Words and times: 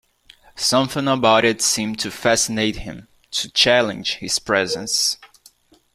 Something 0.55 1.07
about 1.07 1.45
it 1.45 1.61
seemed 1.61 1.99
to 1.99 2.09
fascinate 2.09 2.77
him, 2.77 3.07
to 3.29 3.51
challenge 3.51 4.15
his 4.15 4.39
presence. 4.39 5.19